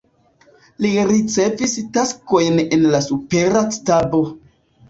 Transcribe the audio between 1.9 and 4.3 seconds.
taskojn en la supera stabo.